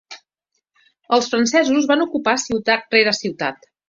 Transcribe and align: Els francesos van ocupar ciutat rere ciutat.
Els 1.17 1.29
francesos 1.33 1.89
van 1.91 2.01
ocupar 2.05 2.33
ciutat 2.45 2.97
rere 2.99 3.15
ciutat. 3.19 3.71